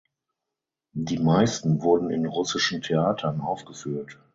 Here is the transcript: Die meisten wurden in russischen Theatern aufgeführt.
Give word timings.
Die 0.97 1.19
meisten 1.19 1.83
wurden 1.83 2.09
in 2.09 2.25
russischen 2.25 2.81
Theatern 2.81 3.39
aufgeführt. 3.39 4.17